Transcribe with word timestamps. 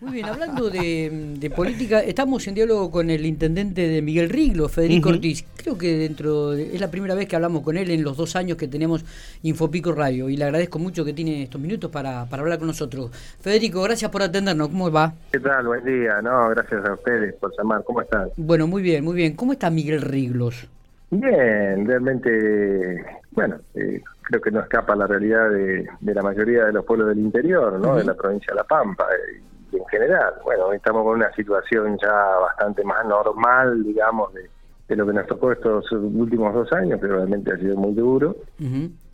Muy 0.00 0.14
bien, 0.14 0.26
hablando 0.26 0.70
de, 0.70 1.52
política, 1.54 2.00
estamos 2.00 2.48
en 2.48 2.54
diálogo 2.54 2.90
con 2.90 3.10
el 3.10 3.26
intendente 3.26 3.86
de 3.86 4.00
Miguel 4.00 4.30
Riglo, 4.30 4.66
Federico 4.70 5.10
Ortiz. 5.10 5.44
Creo 5.58 5.76
que 5.76 5.98
dentro 5.98 6.54
es 6.54 6.80
la 6.80 6.90
primera 6.90 7.14
vez 7.14 7.28
que 7.28 7.36
hablamos 7.36 7.62
con 7.62 7.76
él 7.76 7.90
en 7.90 8.02
los 8.02 8.16
dos 8.16 8.34
años 8.34 8.56
que 8.56 8.66
tenemos 8.66 9.04
Infopico 9.42 9.92
Radio 9.92 10.30
y 10.30 10.38
le 10.38 10.44
agradezco 10.44 10.78
mucho 10.78 11.04
que 11.04 11.12
tiene 11.12 11.42
estos 11.42 11.60
minutos 11.60 11.90
para, 11.90 12.24
para 12.24 12.42
hablar 12.42 12.58
con 12.58 12.68
nosotros. 12.68 13.10
Federico, 13.40 13.82
gracias 13.82 14.10
por 14.10 14.22
atendernos. 14.22 14.68
¿Cómo 14.68 14.90
va? 14.90 15.12
¿Qué 15.32 15.38
tal? 15.38 15.66
Buen 15.66 15.84
día. 15.84 16.22
No, 16.22 16.48
gracias 16.48 16.82
a 16.82 16.94
ustedes 16.94 17.34
por 17.34 17.52
llamar. 17.58 17.84
¿Cómo 17.84 18.00
están? 18.00 18.30
Bueno, 18.38 18.66
muy 18.66 18.80
bien, 18.80 19.04
muy 19.04 19.14
bien. 19.14 19.36
¿Cómo 19.36 19.52
está 19.52 19.68
Miguel 19.68 20.00
Riglos? 20.00 20.66
Bien, 21.10 21.86
realmente, 21.86 23.04
bueno, 23.32 23.56
eh, 23.74 24.00
creo 24.22 24.40
que 24.40 24.50
no 24.50 24.60
escapa 24.60 24.96
la 24.96 25.06
realidad 25.06 25.50
de, 25.50 25.86
la 26.00 26.22
mayoría 26.22 26.64
de 26.64 26.72
los 26.72 26.86
pueblos 26.86 27.08
del 27.08 27.18
interior, 27.18 27.78
¿no? 27.78 27.96
De 27.96 28.04
la 28.04 28.14
provincia 28.14 28.52
de 28.52 28.56
La 28.56 28.64
Pampa. 28.64 29.04
Eh, 29.12 29.42
general. 29.90 30.34
Bueno, 30.44 30.72
estamos 30.72 31.04
con 31.04 31.16
una 31.16 31.32
situación 31.32 31.98
ya 32.00 32.12
bastante 32.12 32.84
más 32.84 33.04
normal, 33.06 33.82
digamos, 33.82 34.32
de, 34.34 34.48
lo 34.96 35.06
que 35.06 35.12
nos 35.12 35.26
tocó 35.26 35.52
estos 35.52 35.90
últimos 35.92 36.52
dos 36.52 36.72
años, 36.72 37.00
que 37.00 37.06
realmente 37.06 37.52
ha 37.52 37.56
sido 37.56 37.76
muy 37.76 37.94
duro. 37.94 38.36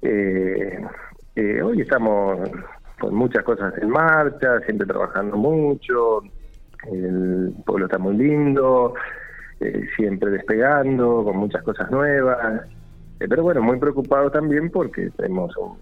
Eh, 0.03 0.85
eh, 1.35 1.63
hoy 1.63 1.81
estamos 1.83 2.49
con 2.99 3.15
muchas 3.15 3.45
cosas 3.45 3.75
en 3.79 3.91
marcha, 3.91 4.61
siempre 4.61 4.87
trabajando 4.87 5.37
mucho, 5.37 6.23
el 6.91 7.53
pueblo 7.67 7.87
está 7.87 7.99
muy 7.99 8.17
lindo, 8.17 8.95
eh, 9.61 9.87
siempre 9.97 10.31
despegando, 10.31 11.25
con 11.25 11.37
muchas 11.37 11.63
cosas 11.63 11.91
nuevas, 11.91 12.63
pero 13.19 13.43
bueno, 13.43 13.61
muy 13.61 13.79
preocupado 13.79 14.31
también 14.31 14.71
porque 14.71 15.11
tenemos 15.11 15.55
un, 15.59 15.77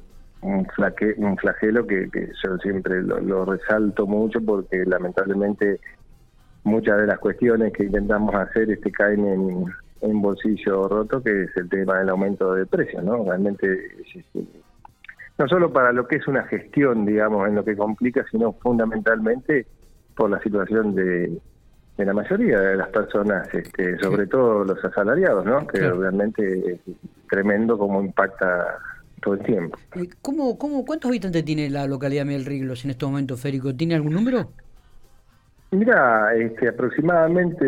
un, 0.45 0.67
flaque, 0.67 1.15
un 1.17 1.37
flagelo 1.37 1.87
que, 1.87 2.09
yo 2.13 2.59
siempre 2.59 3.03
lo, 3.03 3.45
resalto 3.45 4.07
mucho 4.07 4.41
porque 4.41 4.85
lamentablemente 4.85 5.81
muchas 6.65 6.99
de 6.99 7.07
las 7.07 7.19
cuestiones 7.19 7.73
que 7.73 7.85
intentamos 7.85 8.35
hacer 8.35 8.71
este 8.71 8.93
caen 8.93 9.27
en, 9.27 9.65
en 10.03 10.23
bolsillo 10.23 10.89
roto, 10.89 11.23
que 11.23 11.45
es 11.45 11.57
el 11.57 11.69
tema 11.69 11.99
del 11.99 12.11
aumento 12.11 12.55
de 12.55 12.67
precios, 12.67 13.03
¿no? 13.03 13.25
Realmente, 13.25 13.67
no 15.39 15.49
solo 15.49 15.73
para 15.73 15.93
lo 15.93 16.07
que 16.07 16.17
es 16.17 16.29
una 16.29 16.45
gestión, 16.45 17.07
digamos, 17.07 17.49
en 17.49 17.55
lo 17.55 17.65
que 17.65 17.77
complica, 17.77 18.25
sino 18.31 18.53
fundamentalmente 18.53 19.67
por 20.15 20.31
la 20.31 20.41
situación 20.41 20.95
de, 20.95 21.39
de 21.97 22.05
la 22.05 22.13
mayoría 22.13 22.61
de 22.61 22.77
las 22.77 22.89
personas, 22.89 23.53
este, 23.53 23.99
sobre 23.99 24.27
todo 24.27 24.65
los 24.65 24.85
asalariados, 24.85 25.45
¿no? 25.45 25.67
Que 25.67 25.79
realmente 25.91 26.73
es 26.73 26.81
tremendo 27.29 27.79
cómo 27.79 28.01
impacta 28.03 28.79
todo 29.25 29.35
el 29.35 29.43
tiempo. 29.43 29.79
¿Cómo, 30.21 30.59
cómo, 30.59 30.85
¿Cuántos 30.85 31.09
habitantes 31.09 31.45
tiene 31.45 31.71
la 31.71 31.87
localidad 31.87 32.27
Miguel 32.27 32.45
Riglos 32.45 32.85
en 32.85 32.91
este 32.91 33.07
momento, 33.07 33.37
Férico? 33.37 33.75
¿Tiene 33.75 33.95
algún 33.95 34.13
número? 34.13 34.51
Mira, 35.71 36.33
este, 36.37 36.69
aproximadamente 36.69 37.65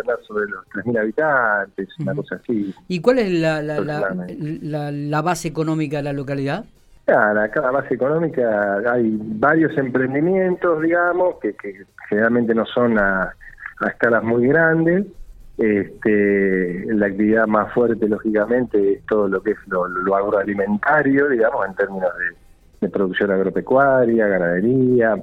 andar 0.00 0.18
sobre 0.26 0.46
los 0.46 0.64
3.000 0.68 0.98
habitantes, 1.00 1.88
una 1.98 2.14
cosa 2.14 2.36
así. 2.36 2.74
¿Y 2.88 3.00
cuál 3.00 3.18
es 3.18 3.30
la, 3.30 3.60
la, 3.60 3.80
la, 3.80 4.90
la, 4.90 5.22
base 5.22 5.48
económica 5.48 5.98
de 5.98 6.04
la 6.04 6.12
localidad? 6.14 6.64
Claro, 7.04 7.42
acá 7.42 7.60
la 7.60 7.72
base 7.72 7.94
económica 7.94 8.78
hay 8.90 9.18
varios 9.20 9.76
emprendimientos, 9.76 10.80
digamos, 10.80 11.36
que, 11.42 11.54
que 11.54 11.84
generalmente 12.08 12.54
no 12.54 12.64
son 12.64 12.98
a, 12.98 13.34
a 13.80 13.88
escalas 13.88 14.22
muy 14.22 14.46
grandes, 14.46 15.04
este, 15.58 16.86
la 16.94 17.06
actividad 17.06 17.46
más 17.46 17.72
fuerte, 17.72 18.08
lógicamente, 18.08 18.94
es 18.94 19.06
todo 19.06 19.28
lo 19.28 19.42
que 19.42 19.52
es 19.52 19.58
lo, 19.66 20.14
agroalimentario, 20.14 21.28
digamos, 21.28 21.66
en 21.66 21.74
términos 21.74 22.10
de, 22.80 22.88
producción 22.88 23.30
agropecuaria, 23.30 24.26
ganadería, 24.26 25.14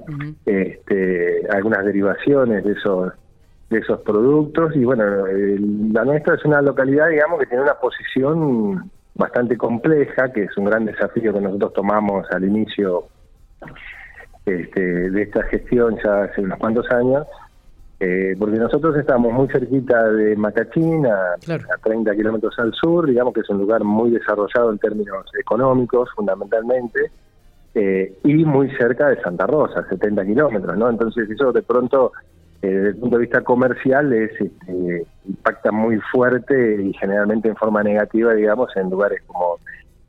este, 0.45 1.45
algunas 1.51 1.83
derivaciones 1.83 2.63
de 2.63 2.71
esos 2.71 3.11
de 3.69 3.79
esos 3.79 3.99
productos. 4.01 4.75
Y 4.75 4.83
bueno, 4.85 5.03
la 5.91 6.05
nuestra 6.05 6.35
es 6.35 6.45
una 6.45 6.61
localidad, 6.61 7.09
digamos, 7.09 7.39
que 7.39 7.47
tiene 7.47 7.63
una 7.63 7.75
posición 7.75 8.89
bastante 9.15 9.57
compleja, 9.57 10.31
que 10.31 10.43
es 10.43 10.57
un 10.57 10.65
gran 10.65 10.85
desafío 10.85 11.33
que 11.33 11.41
nosotros 11.41 11.73
tomamos 11.73 12.25
al 12.31 12.45
inicio 12.45 13.07
este, 14.45 14.81
de 15.11 15.21
esta 15.21 15.43
gestión 15.43 15.97
ya 16.03 16.23
hace 16.23 16.41
unos 16.41 16.57
cuantos 16.57 16.89
años, 16.91 17.27
eh, 17.99 18.35
porque 18.39 18.57
nosotros 18.57 18.95
estamos 18.95 19.33
muy 19.33 19.49
cerquita 19.49 20.09
de 20.11 20.35
Macachín, 20.37 21.05
a, 21.05 21.35
30 21.83 22.15
kilómetros 22.15 22.57
al 22.57 22.73
sur, 22.73 23.05
digamos 23.05 23.33
que 23.33 23.41
es 23.41 23.49
un 23.49 23.57
lugar 23.57 23.83
muy 23.83 24.11
desarrollado 24.11 24.71
en 24.71 24.79
términos 24.79 25.25
económicos, 25.37 26.09
fundamentalmente, 26.15 27.11
eh, 27.75 28.17
y 28.23 28.45
muy 28.45 28.71
cerca 28.77 29.09
de 29.09 29.21
Santa 29.21 29.45
Rosa, 29.47 29.85
70 29.89 30.25
kilómetros, 30.25 30.77
¿no? 30.77 30.89
Entonces 30.89 31.29
eso 31.29 31.51
de 31.51 31.61
pronto, 31.61 32.13
eh, 32.61 32.67
desde 32.69 32.89
el 32.89 32.95
punto 32.95 33.17
de 33.17 33.21
vista 33.21 33.41
comercial, 33.41 34.13
es 34.13 34.31
este, 34.39 35.05
impacta 35.27 35.73
muy 35.73 35.99
fuerte 36.11 36.81
y 36.81 36.93
generalmente 36.93 37.49
en 37.49 37.57
forma 37.57 37.83
negativa, 37.83 38.33
digamos, 38.33 38.69
en 38.77 38.89
lugares 38.89 39.21
como 39.27 39.57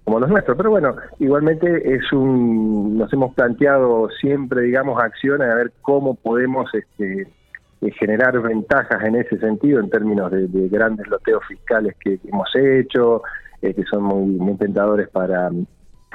como 0.04 0.18
los 0.18 0.30
nuestros. 0.30 0.56
Pero 0.56 0.70
bueno, 0.70 0.96
igualmente 1.18 1.94
es 1.94 2.12
un, 2.12 2.98
nos 2.98 3.12
hemos 3.12 3.34
planteado 3.34 4.08
siempre, 4.20 4.62
digamos, 4.62 5.00
acciones 5.00 5.48
a 5.48 5.54
ver 5.54 5.72
cómo 5.82 6.14
podemos 6.14 6.68
este, 6.74 7.28
generar 7.98 8.41
ventajas 8.41 9.02
en 9.04 9.16
ese 9.16 9.38
sentido 9.38 9.80
en 9.80 9.88
términos 9.88 10.30
de, 10.30 10.68
grandes 10.68 11.08
loteos 11.08 11.42
fiscales 11.46 11.94
que, 11.98 12.18
hemos 12.24 12.48
hecho, 12.54 13.22
eh, 13.62 13.72
que 13.72 13.84
son 13.84 14.02
muy, 14.02 14.26
muy 14.26 14.56
tentadores 14.56 15.08
para, 15.08 15.50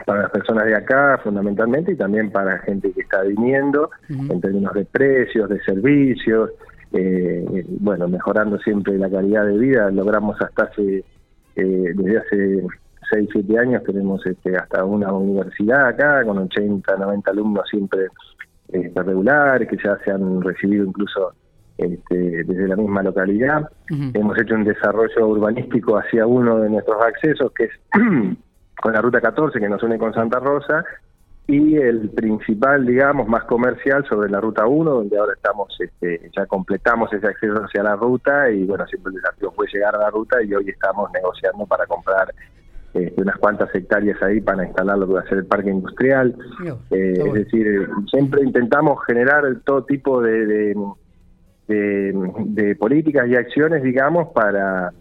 para 0.06 0.24
las 0.24 0.31
personas 0.31 0.66
de 0.66 0.76
acá 0.76 1.20
fundamentalmente 1.24 1.94
y 1.94 1.96
también 1.96 2.31
para 2.31 2.59
gente 2.59 2.92
que 2.92 3.02
está 3.02 3.22
viniendo 3.24 3.90
en 4.09 4.40
términos 4.42 4.74
de 4.74 4.86
precios, 4.86 5.50
de 5.50 5.59
servicios, 5.64 6.52
eh, 6.94 7.66
bueno, 7.80 8.08
mejorando 8.08 8.59
siempre 8.59 8.97
la 8.97 9.09
calidad 9.09 9.46
de 9.46 9.58
vida, 9.58 9.90
logramos 9.92 10.40
hasta 10.42 10.64
hace, 10.64 11.03
eh, 11.56 11.94
desde 11.96 12.18
hace 12.18 12.68
6, 13.12 13.30
7 13.32 13.59
años 13.59 13.84
tenemos 13.84 14.26
este, 14.26 14.56
hasta 14.56 14.84
una 14.84 15.12
universidad 15.12 15.88
acá 15.88 16.24
con 16.24 16.38
80, 16.38 16.96
90 16.96 17.32
alumnos 17.32 17.68
siempre 17.70 18.08
este, 18.70 19.03
regulares 19.03 19.68
que 19.68 19.78
ya 19.84 19.97
se 20.03 20.12
han 20.12 20.42
recibido 20.42 20.86
incluso 20.86 21.34
este, 21.78 22.44
desde 22.44 22.68
la 22.68 22.75
misma 22.75 23.03
localidad. 23.03 23.69
Hemos 23.90 24.40
hecho 24.40 24.56
un 24.56 24.63
desarrollo 24.63 25.28
urbanístico 25.28 25.97
hacia 25.97 26.25
uno 26.25 26.59
de 26.59 26.69
nuestros 26.69 27.02
accesos, 27.02 27.52
que 27.53 27.66
es 27.66 27.72
con 28.81 28.94
la 28.94 29.02
Ruta 29.02 29.22
14, 29.22 29.59
que 29.59 29.69
nos 29.69 29.84
une 29.84 29.97
con 29.97 30.14
Santa 30.14 30.40
Rosa, 30.40 30.84
y 31.47 31.78
el 31.78 32.09
principal, 32.09 32.85
digamos, 32.85 33.28
más 33.28 33.44
comercial 33.44 34.03
sobre 34.09 34.31
la 34.31 34.41
Ruta 34.41 34.66
1, 34.66 34.90
donde 34.90 35.18
ahora 35.18 35.34
estamos, 35.34 35.75
este, 35.80 36.30
ya 36.35 36.46
completamos 36.47 37.12
ese 37.14 37.28
acceso 37.28 37.64
hacia 37.64 37.84
la 37.84 37.96
ruta, 37.96 38.50
y 38.50 38.66
bueno, 38.66 38.88
siempre 38.88 39.12
el 39.12 39.22
desafío 39.22 39.52
fue 39.52 39.68
llegar 39.72 39.96
a 39.96 40.00
la 40.00 40.09
ruta, 40.09 40.41
y 40.41 40.53
hoy 40.53 40.69
estamos 40.69 41.12
negociando 41.12 41.68
para 41.68 41.85
comprar 41.85 42.34
este, 42.96 43.22
unas 43.22 43.38
cuantas 43.38 43.74
hectáreas 43.75 44.22
ahí 44.24 44.40
para 44.40 44.66
instalar 44.66 44.97
lo 44.97 45.08
que 45.08 45.14
va 45.14 45.19
a 45.19 45.28
ser 45.28 45.40
el 45.40 45.46
parque 45.46 45.69
industrial. 45.69 46.35
Eh, 46.90 47.14
es 47.25 47.34
decir, 47.34 47.90
siempre 48.09 48.41
intentamos 48.41 49.03
generar 49.06 49.44
todo 49.66 49.84
tipo 49.84 50.22
de 50.22 50.46
de, 50.46 50.75
políticas 52.80 53.28
y 53.28 53.36
acciones, 53.36 53.84
digamos, 53.84 54.30
para, 54.34 54.92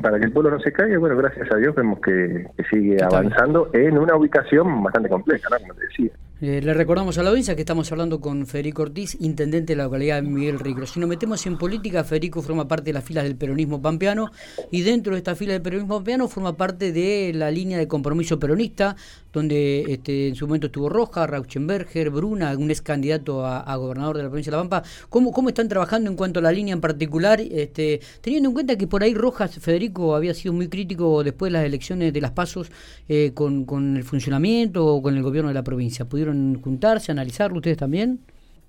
para 0.00 0.18
que 0.18 0.26
el 0.26 0.32
pueblo 0.32 0.50
no 0.50 0.60
se 0.60 0.72
caiga. 0.72 0.98
Bueno, 0.98 1.16
gracias 1.16 1.50
a 1.52 1.56
Dios 1.56 1.74
vemos 1.74 2.00
que, 2.00 2.46
sigue 2.70 3.02
avanzando 3.02 3.70
en 3.72 3.98
una 3.98 4.16
ubicación 4.16 4.82
bastante 4.82 5.08
compleja, 5.08 5.48
¿no? 5.50 5.58
como 5.58 5.74
te 5.74 5.86
decía. 5.86 6.10
Eh, 6.40 6.60
le 6.62 6.72
recordamos 6.72 7.18
a 7.18 7.24
la 7.24 7.30
audiencia 7.30 7.56
que 7.56 7.62
estamos 7.62 7.90
hablando 7.90 8.20
con 8.20 8.46
Federico 8.46 8.82
Ortiz, 8.82 9.16
intendente 9.18 9.72
de 9.72 9.76
la 9.76 9.84
localidad 9.84 10.22
de 10.22 10.28
Miguel 10.28 10.60
Rico. 10.60 10.86
Si 10.86 11.00
nos 11.00 11.08
metemos 11.08 11.44
en 11.46 11.58
política, 11.58 12.04
Federico 12.04 12.42
forma 12.42 12.68
parte 12.68 12.84
de 12.84 12.92
las 12.92 13.02
filas 13.02 13.24
del 13.24 13.34
peronismo 13.34 13.82
pampeano 13.82 14.30
y 14.70 14.82
dentro 14.82 15.14
de 15.14 15.18
esta 15.18 15.34
fila 15.34 15.54
del 15.54 15.62
peronismo 15.62 15.96
pampeano 15.96 16.28
forma 16.28 16.56
parte 16.56 16.92
de 16.92 17.32
la 17.34 17.50
línea 17.50 17.76
de 17.76 17.88
compromiso 17.88 18.38
peronista, 18.38 18.94
donde 19.32 19.84
este, 19.88 20.28
en 20.28 20.36
su 20.36 20.46
momento 20.46 20.68
estuvo 20.68 20.88
Roja, 20.88 21.26
Rauschenberger, 21.26 22.10
Bruna, 22.10 22.56
un 22.56 22.70
ex 22.70 22.82
candidato 22.82 23.44
a, 23.44 23.74
gobernador 23.74 24.16
de 24.16 24.22
la 24.22 24.28
provincia 24.28 24.52
de 24.52 24.58
La 24.58 24.62
Pampa. 24.62 24.84
¿Cómo, 25.08 25.32
¿Cómo 25.32 25.48
están 25.48 25.66
trabajando 25.68 26.08
en 26.08 26.16
cuanto 26.16 26.38
a 26.38 26.42
la 26.44 26.52
línea 26.52 26.72
en 26.72 26.80
particular? 26.80 27.40
Este, 27.40 28.00
teniendo 28.20 28.50
en 28.50 28.54
cuenta 28.54 28.78
que 28.78 28.86
por 28.86 29.02
ahí 29.02 29.12
Rojas, 29.12 29.58
Federico, 29.58 30.14
había 30.14 30.34
sido 30.34 30.54
muy 30.54 30.68
crítico 30.68 31.24
después 31.24 31.50
de 31.50 31.58
las 31.58 31.66
elecciones 31.66 32.12
de 32.12 32.20
las 32.20 32.30
pasos 32.30 32.70
eh, 33.08 33.32
con, 33.34 33.64
con 33.64 33.96
el 33.96 34.04
funcionamiento 34.04 34.86
o 34.86 35.02
con 35.02 35.16
el 35.16 35.22
gobierno 35.24 35.48
de 35.48 35.54
la 35.54 35.64
provincia. 35.64 36.04
¿Pudieron 36.04 36.27
juntarse, 36.62 37.12
analizarlo 37.12 37.58
ustedes 37.58 37.76
también? 37.76 38.20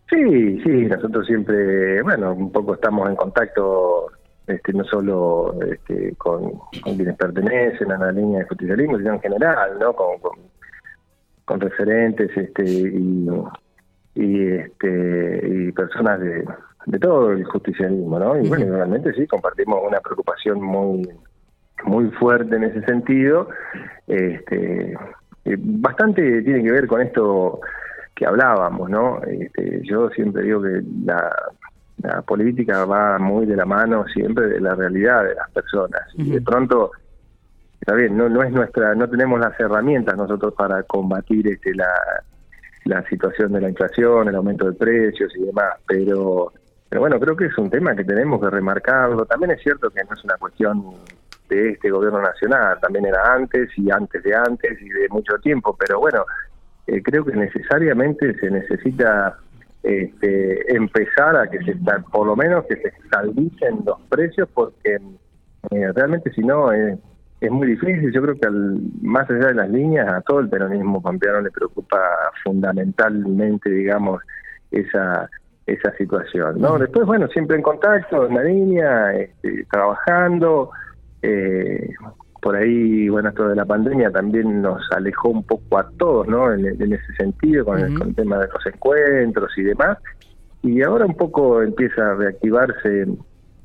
Sí, 0.10 0.60
sí, 0.64 0.70
nosotros 0.86 1.28
siempre, 1.28 2.02
bueno, 2.02 2.34
un 2.34 2.52
poco 2.52 2.74
estamos 2.74 3.08
en 3.10 3.16
contacto 3.16 4.08
este, 4.48 4.74
no 4.74 4.84
solo 4.84 5.56
este, 5.62 6.16
con, 6.16 6.54
quienes 6.84 7.16
pertenecen 7.16 7.92
a 7.92 7.98
la 7.98 8.12
línea 8.12 8.40
de 8.40 8.46
justicialismo, 8.46 8.98
sino 8.98 9.14
en 9.14 9.22
general, 9.22 9.78
¿no? 9.80 9.94
Con, 9.94 10.18
con, 11.46 11.60
referentes 11.60 12.36
este, 12.36 12.64
y, 12.64 13.30
y, 14.16 14.48
este, 14.48 15.42
y 15.48 15.72
personas 15.72 16.20
de, 16.20 16.46
de 16.88 17.00
todo 17.00 17.32
el 17.32 17.44
justicialismo, 17.44 18.18
¿no? 18.18 18.42
Y 18.42 18.48
bueno, 18.50 18.76
realmente 18.76 19.14
sí, 19.14 19.28
compartimos 19.28 19.80
una 19.88 20.00
preocupación 20.00 20.62
muy 20.62 21.08
muy 21.84 22.10
fuerte 22.12 22.56
en 22.56 22.64
ese 22.64 22.82
sentido. 22.86 23.50
Este, 24.08 24.98
eh, 25.50 25.57
bastante 25.60 26.42
tiene 26.44 26.63
que 26.63 26.72
ver 26.72 26.88
con 26.88 27.01
esto 27.01 27.60
que 28.16 28.25
hablábamos, 28.25 28.90
¿no? 28.90 29.22
Este, 29.24 29.81
yo 29.84 30.10
siempre 30.10 30.44
digo 30.44 30.62
que 30.62 30.81
la, 31.06 31.31
política 32.25 32.86
va 32.86 33.19
muy 33.19 33.46
de 33.46 33.57
la 33.57 33.66
mano 33.66 34.06
siempre 34.07 34.48
de 34.48 34.62
la 34.62 34.74
realidad 34.74 35.22
de 35.25 35.36
las 35.36 35.50
personas 35.51 36.01
y 36.13 36.31
de 36.31 36.40
pronto 36.40 36.92
está 37.81 37.94
bien, 37.94 38.16
no, 38.16 38.30
no 38.30 38.42
es 38.42 38.51
nuestra, 38.54 38.96
no 38.96 39.10
tenemos 39.10 39.38
las 39.38 39.60
herramientas 39.60 40.16
nosotros 40.16 40.54
para 40.54 40.84
combatir 40.84 41.46
este, 41.50 41.75
la, 41.75 41.92
la 42.86 43.04
situación 43.10 43.52
de 43.52 43.62
la 43.62 43.69
inflación, 43.69 44.30
el 44.30 44.36
aumento 44.36 44.66
de 44.66 44.78
precios 44.78 45.36
y 45.36 45.44
demás, 45.44 45.74
pero, 45.88 46.54
pero 46.88 47.02
bueno, 47.02 47.19
creo 47.19 47.36
que 47.36 47.45
es 47.45 47.57
un 47.57 47.69
tema 47.69 47.95
que 47.95 48.06
tenemos 48.06 48.40
que 48.40 48.50
remarcarlo. 48.50 49.25
También 49.25 49.52
es 49.52 49.62
cierto 49.62 49.90
que 49.90 50.04
no 50.04 50.16
es 50.16 50.24
una 50.24 50.38
cuestión 50.38 50.86
de 51.50 51.72
este 51.72 51.90
gobierno 51.90 52.22
nacional, 52.22 52.78
también 52.80 53.06
era 53.06 53.34
antes 53.34 53.69
y 53.78 53.92
antes 53.92 54.24
de 54.24 54.36
antes 54.36 54.81
y 54.81 54.90
de 54.90 55.10
mucho 55.10 55.38
tiempo, 55.40 55.75
pero 55.78 56.00
bueno, 56.00 56.24
eh, 56.88 57.01
creo 57.04 57.25
que 57.25 57.34
necesariamente 57.34 58.34
se 58.40 58.50
necesita 58.50 59.38
este, 59.84 60.75
empezar 60.75 61.36
a 61.36 61.50
que 61.50 61.60
se 61.60 61.75
por 62.12 62.28
lo 62.28 62.36
menos 62.36 62.66
que 62.66 62.75
se 62.78 62.90
estabilicen 62.90 63.80
los 63.86 64.00
precios 64.10 64.50
porque 64.54 65.00
eh, 65.72 65.92
realmente 65.94 66.31
si 66.34 66.42
no 66.42 66.72
es 66.72 67.52
muy 67.52 67.68
difícil. 67.68 68.12
Yo 68.12 68.22
creo 68.22 68.36
que 68.36 68.48
al, 68.48 68.80
más 69.02 69.30
allá 69.30 69.48
de 69.48 69.54
las 69.54 69.69
líneas 69.69 70.12
a 70.12 70.22
todo 70.22 70.40
el 70.40 70.50
peronismo 70.50 71.02
pampeano 71.02 71.42
le 71.42 71.52
preocupa 71.52 71.98
fundamentalmente 72.44 73.69
digamos 73.69 74.22
esa 74.72 75.30
esa 75.66 75.92
situación 75.98 76.60
no 76.60 76.78
después 76.80 77.06
bueno 77.06 77.28
siempre 77.28 77.56
en 77.56 77.62
contacto 77.62 78.28
en 78.28 78.36
la 78.36 78.44
línea 78.44 79.13
este, 79.13 79.66
trabajando 79.72 80.72
eh, 81.21 81.89
por 82.42 82.56
ahí, 82.56 83.10
bueno, 83.10 83.30
esto 83.30 83.50
de 83.50 83.56
la 83.56 83.66
pandemia 83.66 84.12
también 84.12 84.62
nos 84.62 84.81
alejó 84.92 85.30
un 85.30 85.44
poco 85.44 85.77
a 85.77 85.89
todos, 85.98 86.27
¿no? 86.27 86.54
En, 86.54 86.66
ese 86.66 87.13
sentido, 87.18 87.66
con, 87.66 87.80
el, 87.80 88.16
tema 88.16 88.38
de 88.39 88.48
los 88.48 88.66
encuentros 88.66 89.51
y 89.57 89.63
demás. 89.63 89.98
Y 90.62 90.81
ahora 90.81 91.06
un 91.06 91.16
poco 91.16 91.62
empieza 91.62 92.12
a 92.12 92.16
reactivarse 92.16 93.01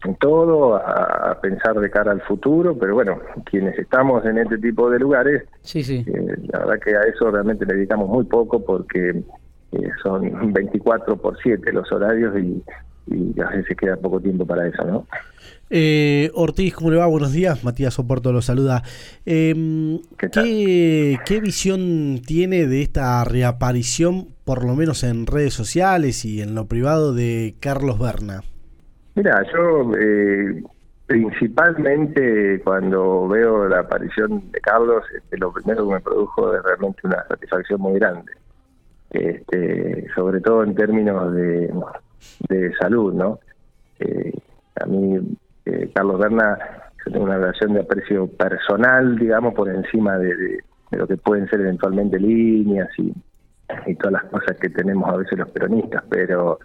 en 0.04 0.14
todo, 0.16 0.76
a, 0.76 1.38
pensar 1.40 1.78
de 1.78 1.90
cara 1.90 2.12
al 2.12 2.20
futuro, 2.22 2.76
pero 2.76 2.94
bueno, 2.94 3.18
quienes 3.50 3.78
estamos 3.78 4.24
en 4.26 4.38
este 4.38 4.58
tipo 4.58 4.90
de 4.90 4.98
lugares, 4.98 5.44
sí, 5.62 5.82
sí. 5.82 6.04
Eh, 6.06 6.36
la 6.52 6.60
verdad 6.60 6.80
que 6.84 6.96
a 6.96 7.02
eso 7.02 7.30
realmente 7.30 7.64
le 7.64 7.74
dedicamos 7.74 8.08
muy 8.08 8.24
poco 8.24 8.64
porque 8.64 9.22
eh, 9.72 9.90
son 10.02 10.52
24 10.52 11.16
por 11.16 11.38
7 11.42 11.72
los 11.72 11.90
horarios 11.90 12.36
y, 12.38 12.62
y 13.06 13.40
a 13.40 13.48
veces 13.50 13.76
queda 13.76 13.96
poco 13.96 14.20
tiempo 14.20 14.46
para 14.46 14.66
eso, 14.66 14.84
¿no? 14.84 15.06
Eh, 15.70 16.30
Ortiz, 16.34 16.74
¿cómo 16.74 16.90
le 16.90 16.98
va? 16.98 17.06
Buenos 17.06 17.32
días. 17.32 17.64
Matías 17.64 17.94
Soporto 17.94 18.32
lo 18.32 18.42
saluda. 18.42 18.82
¿Qué, 19.24 21.18
¿Qué, 21.24 21.40
visión 21.40 22.20
tiene 22.24 22.66
de 22.66 22.82
esta 22.82 23.24
reaparición, 23.24 24.28
por 24.44 24.64
lo 24.64 24.76
menos 24.76 25.02
en 25.04 25.26
redes 25.26 25.54
sociales 25.54 26.24
y 26.24 26.42
en 26.42 26.54
lo 26.54 26.66
privado, 26.66 27.14
de 27.14 27.54
Carlos 27.60 27.98
Berna? 27.98 28.42
Mira, 29.14 29.42
yo 29.52 29.92
eh, 29.96 30.62
principalmente 31.06 32.60
cuando 32.62 33.28
veo 33.28 33.68
la 33.68 33.80
aparición 33.80 34.50
de 34.50 34.60
Carlos, 34.60 35.04
este, 35.16 35.38
lo 35.38 35.52
primero 35.52 35.86
que 35.86 35.94
me 35.94 36.00
produjo 36.00 36.54
es 36.54 36.62
realmente 36.62 37.00
una 37.04 37.24
satisfacción 37.28 37.80
muy 37.80 37.98
grande. 37.98 38.32
Este, 39.10 40.06
sobre 40.14 40.40
todo 40.40 40.64
en 40.64 40.74
términos 40.74 41.32
de, 41.34 41.72
de 42.48 42.72
salud, 42.74 43.12
¿no? 43.12 43.38
Eh, 43.98 44.32
a 44.80 44.86
mí 44.86 45.18
eh, 45.66 45.90
Carlos 45.94 46.18
Berna, 46.18 46.58
yo 47.04 47.12
tengo 47.12 47.24
una 47.24 47.38
relación 47.38 47.72
de 47.74 47.80
aprecio 47.80 48.26
personal, 48.26 49.16
digamos, 49.16 49.54
por 49.54 49.68
encima 49.68 50.18
de, 50.18 50.58
lo 50.90 51.06
que 51.06 51.16
pueden 51.16 51.48
ser 51.48 51.60
eventualmente 51.60 52.18
líneas 52.18 52.88
y, 52.98 53.12
todas 53.94 54.12
las 54.12 54.24
cosas 54.24 54.56
que 54.58 54.68
tenemos 54.68 55.08
a 55.08 55.16
veces 55.16 55.38
los 55.38 55.48
peronistas, 55.48 56.04
pero 56.08 56.58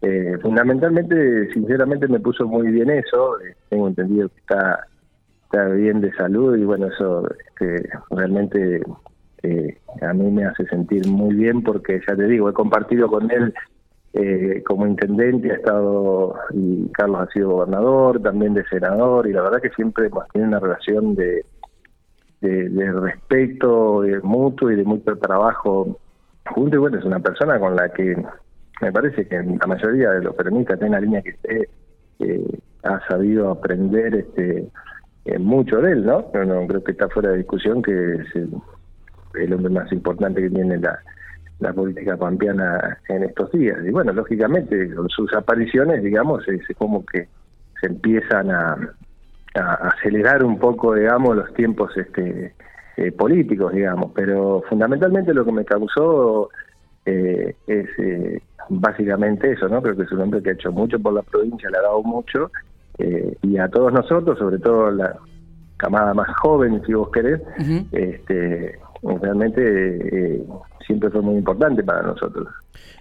eh, 0.00 0.38
fundamentalmente, 0.40 1.52
sinceramente, 1.52 2.06
me 2.06 2.20
puso 2.20 2.46
muy 2.46 2.70
bien 2.70 2.90
eso. 2.90 3.40
Eh, 3.40 3.56
tengo 3.68 3.88
entendido 3.88 4.28
que 4.28 4.38
está, 4.38 4.86
está 5.44 5.66
bien 5.66 6.00
de 6.00 6.12
salud 6.14 6.56
y 6.56 6.64
bueno, 6.64 6.86
eso 6.86 7.28
este, 7.28 7.90
realmente 8.10 8.80
a 10.02 10.12
mí 10.12 10.30
me 10.30 10.44
hace 10.44 10.64
sentir 10.66 11.06
muy 11.08 11.34
bien 11.34 11.62
porque 11.62 12.00
ya 12.08 12.14
te 12.14 12.26
digo, 12.26 12.48
he 12.48 12.52
compartido 12.52 13.08
con 13.08 13.30
él 13.30 13.52
eh, 14.14 14.62
como 14.64 14.86
intendente 14.86 15.50
ha 15.50 15.56
estado, 15.56 16.34
y 16.52 16.88
Carlos 16.92 17.20
ha 17.20 17.32
sido 17.32 17.50
gobernador, 17.50 18.20
también 18.20 18.54
de 18.54 18.64
senador, 18.64 19.26
y 19.26 19.32
la 19.32 19.42
verdad 19.42 19.60
que 19.60 19.70
siempre 19.70 20.08
tenido 20.32 20.48
una 20.48 20.60
relación 20.60 21.14
de, 21.14 21.44
de, 22.40 22.92
respeto 22.92 24.02
mutuo 24.22 24.70
y 24.70 24.76
de 24.76 24.84
mucho 24.84 25.16
trabajo 25.16 25.98
junto 26.46 26.76
y 26.76 26.78
bueno, 26.78 26.98
es 26.98 27.04
una 27.04 27.20
persona 27.20 27.58
con 27.58 27.76
la 27.76 27.88
que 27.90 28.16
me 28.80 28.92
parece 28.92 29.26
que 29.26 29.42
la 29.42 29.66
mayoría 29.66 30.10
de 30.12 30.22
los 30.22 30.34
peronistas 30.34 30.80
en 30.80 30.92
la 30.92 31.00
línea 31.00 31.22
que 31.22 31.30
esté 31.30 31.68
eh, 32.20 32.58
ha 32.84 33.00
sabido 33.08 33.50
aprender 33.50 34.14
este 34.14 34.68
eh, 35.24 35.38
mucho 35.38 35.78
de 35.78 35.92
él, 35.92 36.06
¿no? 36.06 36.26
Pero 36.32 36.46
no 36.46 36.66
creo 36.66 36.82
que 36.82 36.92
está 36.92 37.08
fuera 37.08 37.30
de 37.30 37.38
discusión 37.38 37.82
que 37.82 37.92
es 37.92 38.34
el, 38.34 38.50
el 39.34 39.52
hombre 39.52 39.70
más 39.70 39.92
importante 39.92 40.40
que 40.40 40.50
tiene 40.50 40.78
la, 40.78 40.98
la 41.60 41.72
política 41.72 42.16
pampeana 42.16 42.98
en 43.08 43.24
estos 43.24 43.50
días. 43.52 43.78
Y 43.84 43.90
bueno, 43.90 44.12
lógicamente, 44.12 44.94
con 44.94 45.08
sus 45.08 45.32
apariciones, 45.34 46.02
digamos, 46.02 46.46
es 46.48 46.62
como 46.76 47.04
que 47.04 47.28
se 47.80 47.86
empiezan 47.86 48.50
a, 48.50 48.76
acelerar 49.54 50.44
un 50.44 50.58
poco, 50.58 50.94
digamos, 50.94 51.34
los 51.34 51.52
tiempos 51.54 51.90
este 51.96 52.54
eh, 52.96 53.10
políticos, 53.12 53.72
digamos. 53.72 54.12
Pero 54.14 54.62
fundamentalmente 54.68 55.34
lo 55.34 55.44
que 55.44 55.50
me 55.50 55.64
causó 55.64 56.50
eh, 57.04 57.56
es 57.66 57.88
eh, 57.98 58.40
básicamente 58.68 59.50
eso, 59.50 59.68
¿no? 59.68 59.82
Creo 59.82 59.96
que 59.96 60.02
es 60.04 60.12
un 60.12 60.20
hombre 60.20 60.42
que 60.42 60.50
ha 60.50 60.52
hecho 60.52 60.70
mucho 60.70 61.00
por 61.00 61.12
la 61.12 61.22
provincia, 61.22 61.70
le 61.70 61.78
ha 61.78 61.82
dado 61.82 62.02
mucho, 62.02 62.52
y 63.42 63.58
a 63.58 63.68
todos 63.68 63.92
nosotros, 63.92 64.38
sobre 64.38 64.58
todo 64.58 64.90
la 64.90 65.16
camada 65.76 66.12
más 66.14 66.28
joven, 66.38 66.82
si 66.84 66.92
vos 66.92 67.10
querés, 67.10 67.40
este 67.92 68.78
realmente 69.02 70.44
siempre 70.86 71.10
fue 71.10 71.22
muy 71.22 71.36
importante 71.36 71.82
para 71.82 72.02
nosotros. 72.02 72.48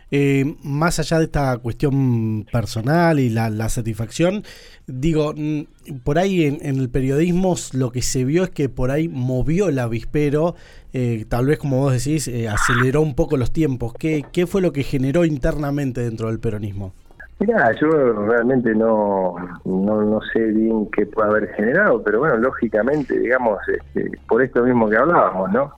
Eh, 0.10 0.56
más 0.64 1.00
allá 1.00 1.18
de 1.18 1.26
esta 1.26 1.58
cuestión 1.58 2.46
personal 2.50 3.20
y 3.20 3.30
la, 3.30 3.70
satisfacción, 3.70 4.44
digo, 4.86 5.34
mm, 5.36 5.64
por 6.04 6.18
ahí 6.18 6.46
en, 6.46 6.80
el 6.80 6.90
periodismo 6.90 7.56
lo 7.74 7.92
que 7.92 8.02
se 8.02 8.24
vio 8.24 8.44
es 8.44 8.50
que 8.50 8.70
por 8.70 8.90
ahí 8.92 9.10
movió 9.10 9.68
el 9.68 9.80
avispero, 9.80 10.56
eh, 10.94 11.26
tal 11.28 11.48
vez 11.48 11.60
como 11.60 11.80
vos 11.80 11.92
decís, 11.92 12.28
eh, 12.30 12.48
aceleró 12.48 13.02
un 13.02 13.16
poco 13.16 13.36
los 13.36 13.52
tiempos. 13.52 13.94
¿Qué, 14.00 14.24
¿Qué 14.32 14.48
fue 14.48 14.62
lo 14.62 14.72
que 14.72 14.84
generó 14.84 15.26
internamente 15.26 16.02
dentro 16.02 16.28
del 16.28 16.40
peronismo? 16.40 16.94
Mira, 17.40 17.72
yo 17.80 17.90
realmente 18.28 18.74
no, 18.74 19.36
no, 19.66 20.01
no 20.01 20.20
sé 20.34 20.39
bien 20.39 20.89
qué 20.92 21.06
puede 21.06 21.30
haber 21.30 21.50
generado, 21.50 22.01
pero 22.01 22.20
bueno, 22.20 22.38
lógicamente, 22.38 23.20
digamos, 23.20 23.60
este, 23.68 24.10
por 24.27 24.42
esto 24.42 24.63
mismo 24.63 24.89
que 24.89 24.98
hablábamos, 24.98 25.51
¿no? 25.51 25.72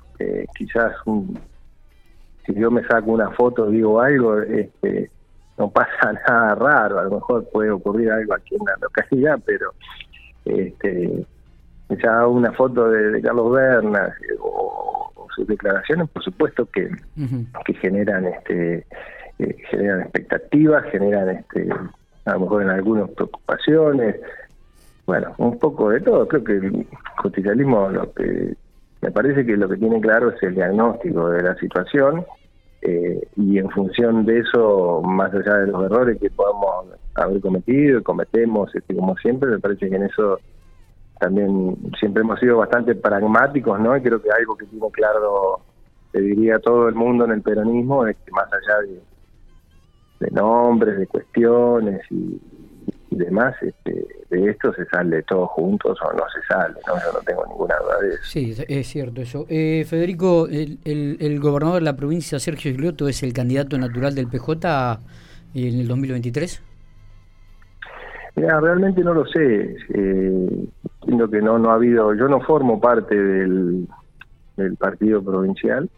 Quizás 0.56 0.94
un, 1.06 1.40
si 2.46 2.54
yo 2.54 2.72
me 2.72 2.84
saco 2.86 3.12
una 3.12 3.30
foto 3.32 3.70
digo 3.70 4.02
algo, 4.02 4.40
este, 4.42 5.10
no 5.58 5.70
pasa 5.70 6.14
nada 6.28 6.56
raro, 6.56 7.00
a 7.00 7.04
lo 7.04 7.12
mejor 7.12 7.48
puede 7.52 7.72
ocurrir 7.72 8.12
algo 8.12 8.34
aquí 8.34 8.56
en 8.56 8.66
la 8.66 8.76
localidad, 8.82 9.40
pero 9.46 9.74
este, 10.46 11.26
ya 11.90 12.28
una 12.28 12.52
foto 12.54 12.90
de, 12.90 13.22
Carlos 13.22 13.52
Bernas 13.52 14.14
o, 14.40 15.12
sus 15.36 15.48
declaraciones, 15.48 16.10
por 16.10 16.24
supuesto 16.24 16.66
que, 16.66 16.90
que 17.66 17.74
generan 17.76 18.26
este 18.26 18.86
eh, 19.40 19.56
generan 19.70 20.02
expectativas, 20.02 20.84
generan 20.92 21.30
este 21.30 21.70
a 22.26 22.34
lo 22.34 22.42
mejor 22.42 22.64
en 22.64 22.70
algunas 22.70 23.10
preocupaciones, 23.12 24.16
bueno, 25.06 25.34
un 25.38 25.58
poco 25.58 25.90
de 25.90 26.02
todo. 26.02 26.28
Creo 26.28 26.44
que 26.44 26.54
el 26.54 26.88
justicialismo 27.18 27.90
lo 27.90 28.14
que 28.14 28.56
me 29.01 29.12
parece 29.12 29.46
que 29.46 29.56
lo 29.56 29.70
que 29.70 29.77
tiene 29.77 30.01
claro 30.01 30.32
es 30.32 30.44
el 30.44 30.56
diagnóstico 30.56 31.29
de 31.29 31.44
la 31.44 31.56
situación 31.56 32.25
eh, 32.82 33.27
y 33.36 33.58
en 33.58 33.70
función 33.70 34.25
de 34.25 34.39
eso, 34.39 35.01
más 35.03 35.34
allá 35.34 35.58
de 35.58 35.68
los 35.68 35.84
errores 35.86 36.18
que 36.20 36.29
podamos 36.29 36.88
haber 37.15 37.41
cometido 37.41 38.00
y 38.00 38.03
cometemos, 38.03 38.74
este, 38.74 38.96
como 38.96 39.15
siempre, 39.18 39.50
me 39.50 39.60
parece 39.60 39.89
que 39.89 39.96
en 39.96 40.03
eso 40.03 40.39
también 41.20 41.75
siempre 42.00 42.22
hemos 42.22 42.39
sido 42.39 42.58
bastante 42.58 42.96
pragmáticos, 42.96 43.79
¿no? 43.79 43.96
Y 43.98 44.01
creo 44.01 44.22
que 44.22 44.29
algo 44.32 44.56
que 44.56 44.65
tiene 44.65 44.89
claro, 44.91 45.60
te 46.12 46.22
diría 46.22 46.60
todo 46.60 46.88
el 46.88 46.96
mundo 46.96 47.25
en 47.25 47.32
el 47.32 47.41
peronismo, 47.41 48.06
es 48.08 48.15
que 48.25 48.32
más 48.32 48.48
allá 48.51 48.79
de, 48.88 50.25
de 50.25 50.32
nombres, 50.32 50.98
de 50.98 51.08
cuestiones 51.08 52.01
y, 52.10 52.39
y 53.12 53.16
demás, 53.16 53.56
este, 53.62 54.06
de 54.30 54.50
esto 54.50 54.74
se 54.74 54.86
sale 54.86 55.24
todos 55.24 55.50
juntos 55.51 55.98
o 56.01 56.13
no 56.13 56.24
se 56.30 56.42
sale, 56.48 56.75
¿no? 56.88 56.94
yo 56.96 57.13
no 57.13 57.20
tengo 57.25 57.46
ninguna 57.48 57.75
duda 57.78 58.00
de 58.01 58.10
eso. 58.10 58.24
Sí, 58.24 58.56
es 58.68 58.88
cierto 58.88 59.22
eso. 59.22 59.46
Eh, 59.50 59.86
Federico, 59.88 60.48
el, 60.48 60.80
el, 60.86 61.39
gobernador 61.39 61.80
de 61.80 61.86
la 61.86 61.96
provincia, 61.96 62.39
Sergio 62.39 62.72
Giglioto, 62.72 63.08
es 63.08 63.24
el 63.24 63.34
candidato 63.34 63.78
natural 63.78 64.13
del 64.13 64.28
PJ 64.28 65.00
en 65.56 65.80
el 65.80 65.88
2023? 65.88 66.63
Mira, 68.36 68.60
realmente 68.60 69.01
no 69.01 69.13
lo 69.13 69.25
sé. 69.25 69.75
Eh, 69.94 70.68
que 71.32 71.42
no, 71.42 71.58
no 71.58 71.72
ha 71.72 71.75
habido, 71.75 72.13
yo 72.13 72.28
no 72.28 72.39
formo 72.42 72.80
parte 72.80 73.16
del, 73.16 73.88
del 74.58 74.75
partido 74.78 75.24
provincial, 75.24 75.89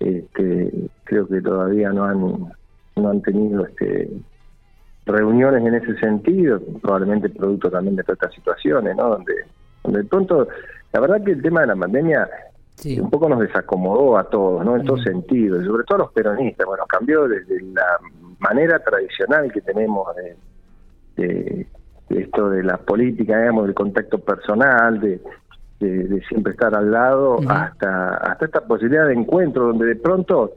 este, 0.00 0.72
creo 1.04 1.26
que 1.26 1.40
todavía 1.40 1.90
no 1.90 2.04
han 2.04 2.20
no 2.96 3.10
han 3.10 3.22
tenido 3.22 3.64
este 3.66 4.08
reuniones 5.08 5.66
en 5.66 5.74
ese 5.74 5.98
sentido, 5.98 6.60
probablemente 6.80 7.28
producto 7.30 7.70
también 7.70 7.96
de 7.96 8.04
todas 8.04 8.18
estas 8.18 8.34
situaciones, 8.34 8.96
¿no? 8.96 9.08
Donde, 9.08 9.34
donde 9.82 10.02
de 10.02 10.08
pronto, 10.08 10.48
la 10.92 11.00
verdad 11.00 11.24
que 11.24 11.32
el 11.32 11.42
tema 11.42 11.62
de 11.62 11.66
la 11.68 11.76
pandemia 11.76 12.28
un 13.00 13.10
poco 13.10 13.28
nos 13.28 13.40
desacomodó 13.40 14.16
a 14.16 14.24
todos, 14.24 14.64
¿no? 14.64 14.76
En 14.76 14.84
todos 14.84 15.02
sentidos, 15.02 15.64
sobre 15.66 15.84
todo 15.84 15.96
a 15.96 16.02
los 16.02 16.12
peronistas, 16.12 16.66
bueno, 16.66 16.84
cambió 16.86 17.26
desde 17.26 17.60
la 17.72 17.98
manera 18.38 18.78
tradicional 18.78 19.50
que 19.52 19.60
tenemos 19.60 20.06
de, 21.16 21.66
esto 22.10 22.50
de 22.50 22.62
la 22.62 22.76
política, 22.76 23.38
digamos, 23.38 23.66
del 23.66 23.74
contacto 23.74 24.18
personal, 24.20 25.00
de, 25.00 25.20
de, 25.80 26.22
siempre 26.28 26.52
estar 26.52 26.74
al 26.74 26.90
lado, 26.90 27.38
hasta, 27.48 28.14
hasta 28.14 28.44
esta 28.44 28.60
posibilidad 28.60 29.06
de 29.08 29.14
encuentro, 29.14 29.66
donde 29.66 29.86
de 29.86 29.96
pronto 29.96 30.52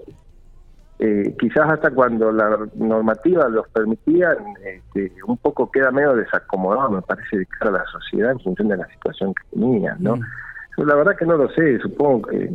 eh, 1.03 1.35
quizás 1.39 1.67
hasta 1.67 1.89
cuando 1.89 2.31
la 2.31 2.59
normativa 2.75 3.49
los 3.49 3.67
permitía, 3.69 4.37
este, 4.63 5.11
un 5.25 5.35
poco 5.37 5.71
queda 5.71 5.89
medio 5.89 6.15
desacomodado, 6.15 6.91
me 6.91 7.01
parece, 7.01 7.39
de 7.39 7.45
cara 7.47 7.71
a 7.71 7.79
la 7.79 7.85
sociedad 7.85 8.33
en 8.33 8.39
función 8.39 8.67
de 8.67 8.77
la 8.77 8.87
situación 8.87 9.33
que 9.33 9.59
tenían, 9.59 9.97
¿no? 9.99 10.19
Yo 10.77 10.85
la 10.85 10.93
verdad 10.93 11.15
que 11.17 11.25
no 11.25 11.37
lo 11.37 11.49
sé, 11.49 11.79
supongo 11.79 12.27
que, 12.27 12.51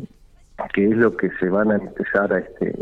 que 0.73 0.85
es 0.85 0.97
lo 0.97 1.17
que 1.17 1.29
se 1.41 1.49
van 1.49 1.73
a 1.73 1.75
empezar 1.75 2.33
a, 2.33 2.38
este, 2.38 2.73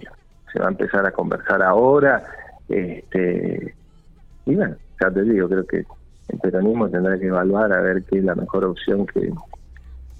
se 0.52 0.59
va 0.59 0.66
a 0.66 0.71
empezar 0.71 1.06
a 1.06 1.12
conversar 1.12 1.62
ahora, 1.62 2.23
este, 2.68 3.75
y 4.44 4.54
bueno, 4.54 4.76
ya 5.00 5.11
te 5.11 5.23
digo, 5.23 5.49
creo 5.49 5.66
que 5.66 5.87
el 6.28 6.38
peronismo 6.40 6.90
tendrá 6.90 7.18
que 7.18 7.28
evaluar 7.28 7.73
a 7.73 7.80
ver 7.80 8.02
qué 8.04 8.18
es 8.18 8.25
la 8.25 8.35
mejor 8.35 8.66
opción 8.66 9.06
que, 9.06 9.33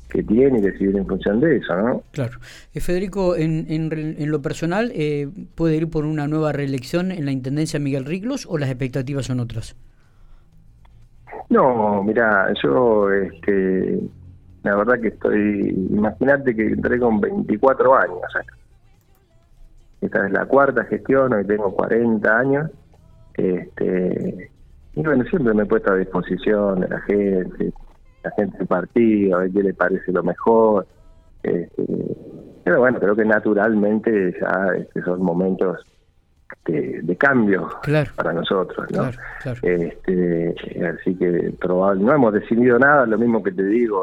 que 0.09 0.23
tiene 0.23 0.59
y 0.59 0.63
decidir 0.63 0.97
en 0.97 1.07
función 1.07 1.41
de 1.41 1.57
eso, 1.57 1.75
¿no? 1.77 2.03
Claro. 2.13 2.39
Eh, 2.73 2.81
Federico, 2.81 3.37
en, 3.37 3.67
en, 3.69 4.31
lo 4.31 4.43
personal, 4.43 4.93
eh, 4.95 5.29
¿puede 5.55 5.77
ir 5.77 5.91
por 5.91 6.05
una 6.05 6.29
nueva 6.29 6.53
reelección 6.53 7.11
en 7.11 7.25
la 7.25 7.33
Intendencia 7.33 7.81
Miguel 7.81 8.05
Riglos 8.05 8.47
o 8.49 8.59
las 8.59 8.71
expectativas 8.71 9.27
son 9.27 9.41
otras? 9.41 9.77
No, 11.51 12.03
mira, 12.03 12.53
yo, 12.63 13.11
este, 13.11 14.01
la 14.63 14.77
verdad 14.77 15.01
que 15.01 15.09
estoy, 15.09 15.69
imagínate 15.91 16.55
que 16.55 16.69
entré 16.69 16.99
con 16.99 17.21
24 17.21 17.95
años. 17.97 18.21
Esta 20.01 20.27
es 20.27 20.33
la 20.33 20.47
cuarta 20.47 20.85
gestión, 20.85 21.33
hoy 21.33 21.45
tengo 21.45 21.73
40 21.75 22.39
años. 22.39 22.71
Este, 23.35 24.51
y 24.95 25.03
bueno, 25.03 25.25
siempre 25.25 25.55
me 25.55 25.65
he 25.65 25.67
puesto 25.67 25.93
a 25.93 25.97
disposición 25.97 26.81
de 26.81 26.89
la 26.89 27.01
gente, 27.03 27.73
la 28.25 28.31
gente 28.33 28.59
del 28.59 28.67
partido, 28.67 29.37
a 29.37 29.41
ver 29.41 29.53
qué 29.53 29.63
le 29.63 29.75
parece 29.75 30.13
lo 30.13 30.23
mejor. 30.23 30.87
Este, 31.43 31.85
pero 32.65 32.81
bueno, 32.81 32.99
creo 32.99 33.15
que 33.15 33.25
naturalmente 33.25 34.35
ya 34.41 34.69
este, 34.77 35.03
son 35.03 35.23
momentos 35.23 35.85
de, 36.67 37.17
cambio 37.19 37.69
para 38.17 38.33
nosotros, 38.33 38.91
¿no? 38.91 39.11
Este, 39.63 40.55
así 40.99 41.15
que 41.17 41.55
probable, 41.61 42.03
no 42.03 42.15
hemos 42.15 42.33
decidido 42.33 42.79
nada, 42.79 43.07
lo 43.07 43.19
mismo 43.19 43.43
que 43.43 43.53
te 43.53 43.65
digo, 43.65 44.03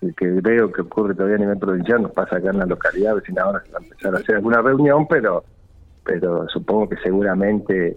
que, 0.00 0.12
que 0.14 0.26
veo 0.26 0.72
que 0.72 0.82
ocurre 0.82 1.14
todavía 1.14 1.36
a 1.36 1.40
nivel 1.40 1.58
provincial, 1.58 2.02
nos 2.02 2.12
pasa 2.12 2.36
acá 2.36 2.50
en 2.50 2.58
la 2.58 2.66
localidad, 2.66 3.14
sin 3.24 3.38
ahora 3.38 3.62
se 3.64 3.70
va 3.70 3.78
a 3.78 3.82
empezar 3.82 4.14
a 4.14 4.18
hacer 4.18 4.36
alguna 4.36 4.60
reunión, 4.60 5.06
pero 5.08 5.44
pero 6.08 6.48
supongo 6.48 6.88
que 6.88 6.96
seguramente 6.96 7.96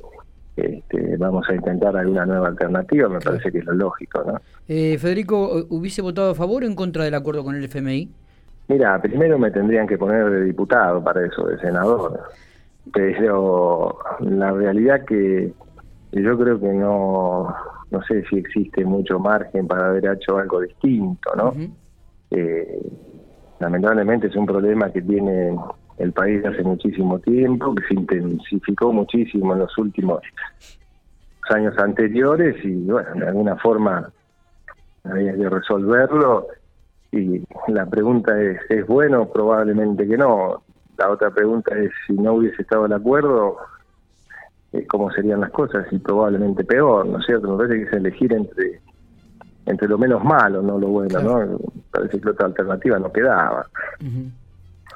este, 0.61 1.17
vamos 1.17 1.47
a 1.49 1.55
intentar 1.55 1.95
alguna 1.95 2.25
nueva 2.25 2.49
alternativa, 2.49 3.09
me 3.09 3.19
parece 3.19 3.51
que 3.51 3.59
es 3.59 3.65
lo 3.65 3.73
lógico. 3.73 4.23
¿no? 4.25 4.39
Eh, 4.67 4.97
Federico, 4.97 5.65
¿hubiese 5.69 6.01
votado 6.01 6.31
a 6.31 6.35
favor 6.35 6.63
o 6.63 6.67
en 6.67 6.75
contra 6.75 7.03
del 7.03 7.13
acuerdo 7.13 7.43
con 7.43 7.55
el 7.55 7.63
FMI? 7.63 8.09
Mira, 8.67 9.01
primero 9.01 9.37
me 9.37 9.51
tendrían 9.51 9.87
que 9.87 9.97
poner 9.97 10.29
de 10.29 10.45
diputado 10.45 11.03
para 11.03 11.25
eso, 11.25 11.45
de 11.47 11.59
senador. 11.59 12.21
Pero 12.93 13.97
la 14.21 14.51
realidad 14.51 15.03
que 15.05 15.53
yo 16.13 16.37
creo 16.37 16.59
que 16.59 16.67
no, 16.67 17.53
no 17.89 18.03
sé 18.03 18.23
si 18.29 18.37
existe 18.37 18.85
mucho 18.85 19.19
margen 19.19 19.67
para 19.67 19.87
haber 19.87 20.05
hecho 20.05 20.37
algo 20.37 20.61
distinto, 20.61 21.31
¿no? 21.35 21.53
eh, 22.31 22.81
lamentablemente 23.59 24.27
es 24.27 24.35
un 24.35 24.45
problema 24.45 24.91
que 24.91 25.01
tiene 25.01 25.55
el 26.01 26.11
país 26.13 26.43
hace 26.45 26.63
muchísimo 26.63 27.19
tiempo, 27.19 27.75
que 27.75 27.83
se 27.87 27.93
intensificó 27.93 28.91
muchísimo 28.91 29.53
en 29.53 29.59
los 29.59 29.77
últimos 29.77 30.21
años 31.49 31.77
anteriores 31.77 32.63
y 32.63 32.85
bueno, 32.85 33.09
de 33.15 33.27
alguna 33.27 33.57
forma 33.57 34.09
había 35.03 35.35
que 35.35 35.49
resolverlo 35.49 36.47
y 37.11 37.43
la 37.67 37.85
pregunta 37.85 38.39
es, 38.41 38.59
¿es 38.69 38.87
bueno? 38.87 39.27
Probablemente 39.27 40.07
que 40.07 40.17
no. 40.17 40.63
La 40.97 41.09
otra 41.09 41.29
pregunta 41.31 41.77
es, 41.77 41.91
si 42.07 42.13
no 42.13 42.35
hubiese 42.35 42.61
estado 42.61 42.85
el 42.85 42.93
acuerdo, 42.93 43.57
eh, 44.71 44.85
¿cómo 44.87 45.11
serían 45.11 45.41
las 45.41 45.51
cosas? 45.51 45.85
Y 45.91 45.99
probablemente 45.99 46.63
peor, 46.63 47.05
¿no 47.05 47.19
es 47.19 47.25
cierto? 47.25 47.51
Me 47.51 47.57
parece 47.57 47.83
que 47.83 47.89
es 47.89 47.93
elegir 47.93 48.31
entre 48.33 48.81
entre 49.65 49.87
lo 49.87 49.97
menos 49.97 50.23
malo, 50.23 50.61
no 50.61 50.77
lo 50.77 50.87
bueno, 50.87 51.21
¿no? 51.21 51.59
Parece 51.91 52.19
que 52.19 52.29
otra 52.29 52.47
alternativa 52.47 52.97
no 52.97 53.11
quedaba. 53.11 53.67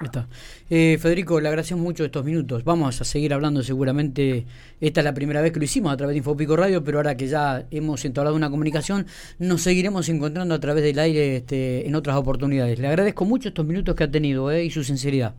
Está. 0.01 0.27
Eh, 0.69 0.97
Federico, 0.99 1.39
le 1.39 1.47
agradecemos 1.47 1.83
mucho 1.83 2.03
estos 2.03 2.25
minutos. 2.25 2.63
Vamos 2.65 2.99
a 2.99 3.03
seguir 3.05 3.33
hablando 3.33 3.63
seguramente. 3.63 4.45
Esta 4.81 4.99
es 4.99 5.05
la 5.05 5.13
primera 5.13 5.41
vez 5.41 5.53
que 5.53 5.59
lo 5.59 5.65
hicimos 5.65 5.93
a 5.93 5.97
través 5.97 6.13
de 6.13 6.17
Infopico 6.17 6.55
Radio, 6.57 6.83
pero 6.83 6.97
ahora 6.97 7.15
que 7.15 7.27
ya 7.27 7.63
hemos 7.71 8.03
entablado 8.03 8.35
una 8.35 8.49
comunicación, 8.49 9.05
nos 9.39 9.61
seguiremos 9.61 10.09
encontrando 10.09 10.53
a 10.53 10.59
través 10.59 10.83
del 10.83 10.99
aire 10.99 11.37
este, 11.37 11.87
en 11.87 11.95
otras 11.95 12.17
oportunidades. 12.17 12.77
Le 12.77 12.87
agradezco 12.87 13.23
mucho 13.23 13.49
estos 13.49 13.65
minutos 13.65 13.95
que 13.95 14.03
ha 14.03 14.11
tenido 14.11 14.51
eh, 14.51 14.65
y 14.65 14.69
su 14.69 14.83
sinceridad. 14.83 15.33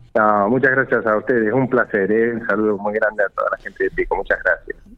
muchas 0.49 0.71
gracias 0.71 1.05
a 1.05 1.17
ustedes. 1.17 1.53
Un 1.53 1.69
placer. 1.69 2.11
Eh. 2.11 2.33
Un 2.33 2.45
saludo 2.47 2.77
muy 2.77 2.93
grande 2.93 3.23
a 3.23 3.29
toda 3.29 3.49
la 3.51 3.57
gente 3.57 3.83
de 3.83 3.91
Pico. 3.91 4.15
Muchas 4.15 4.39
gracias. 4.43 4.87